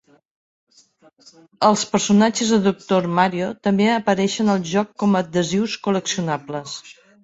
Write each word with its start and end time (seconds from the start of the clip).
Els 1.67 1.83
personatges 1.91 2.55
de 2.55 2.61
"Doctor 2.69 3.09
Mario" 3.21 3.53
també 3.69 3.93
apareixen 4.01 4.53
al 4.57 4.69
joc 4.75 4.93
com 5.05 5.17
a 5.23 5.27
adhesius 5.27 5.81
col·leccionables. 5.89 6.81